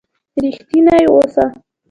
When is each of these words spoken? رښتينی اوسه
رښتينی 0.43 1.01
اوسه 1.09 1.45